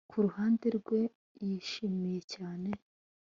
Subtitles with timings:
[0.09, 1.01] Kuruhande rwe
[1.45, 2.69] yishimye cyane